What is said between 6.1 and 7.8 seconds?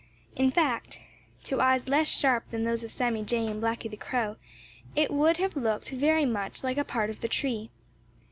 much like a part of the tree.